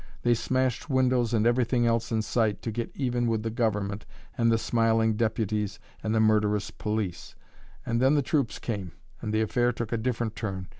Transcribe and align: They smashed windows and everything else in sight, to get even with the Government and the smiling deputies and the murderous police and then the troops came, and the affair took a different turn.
They 0.23 0.33
smashed 0.33 0.89
windows 0.89 1.31
and 1.31 1.45
everything 1.45 1.85
else 1.85 2.11
in 2.11 2.23
sight, 2.23 2.63
to 2.63 2.71
get 2.71 2.89
even 2.95 3.27
with 3.27 3.43
the 3.43 3.51
Government 3.51 4.07
and 4.35 4.51
the 4.51 4.57
smiling 4.57 5.15
deputies 5.15 5.77
and 6.01 6.15
the 6.15 6.19
murderous 6.19 6.71
police 6.71 7.35
and 7.85 8.01
then 8.01 8.15
the 8.15 8.23
troops 8.23 8.57
came, 8.57 8.93
and 9.21 9.31
the 9.31 9.41
affair 9.41 9.71
took 9.71 9.91
a 9.91 9.97
different 9.97 10.35
turn. 10.35 10.69